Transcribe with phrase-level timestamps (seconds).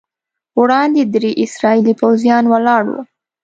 [0.61, 3.01] وړاندې درې اسرائیلي پوځیان ولاړ وو.